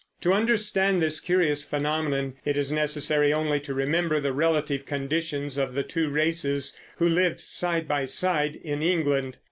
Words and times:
To 0.21 0.33
understand 0.33 0.99
this 0.99 1.19
curious 1.19 1.63
phenomenon 1.63 2.33
it 2.43 2.57
is 2.57 2.71
necessary 2.71 3.31
only 3.31 3.59
to 3.59 3.73
remember 3.75 4.19
the 4.19 4.33
relative 4.33 4.83
conditions 4.83 5.59
of 5.59 5.75
the 5.75 5.83
two 5.83 6.09
races 6.09 6.75
who 6.97 7.07
lived 7.07 7.39
side 7.39 7.87
by 7.87 8.05
side 8.05 8.55
in 8.55 8.81
England. 8.81 9.37